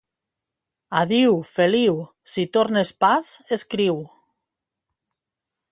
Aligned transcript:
Adiu, 1.01 1.35
Feliu! 1.57 1.99
Si 2.35 2.47
tornes 2.57 2.93
pas, 3.05 3.29
escriu! 3.59 4.01